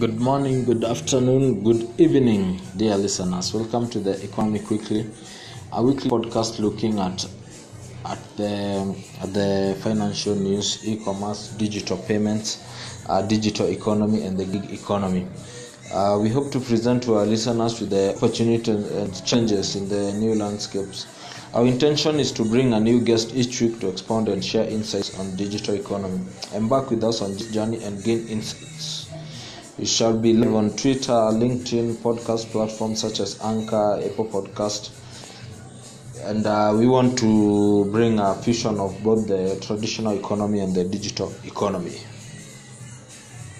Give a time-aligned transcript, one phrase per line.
[0.00, 3.54] Good morning, good afternoon, good evening, dear listeners.
[3.54, 5.06] Welcome to the Economy Quickly,
[5.72, 7.24] a weekly podcast looking at
[8.04, 12.48] at the at the financial news, e-commerce, digital payments,
[13.08, 15.26] uh, digital economy, and the gig economy.
[15.92, 20.12] Uh, we hope to present to our listeners with the opportunity and changes in the
[20.14, 21.06] new landscapes.
[21.54, 25.16] Our intention is to bring a new guest each week to expound and share insights
[25.18, 26.24] on digital economy.
[26.54, 28.99] Embark with us on this journey and gain insights.
[29.80, 34.90] We shall be live on Twitter, LinkedIn, podcast platforms such as Anchor, Apple Podcast,
[36.22, 40.84] and uh, we want to bring a fusion of both the traditional economy and the
[40.84, 41.98] digital economy.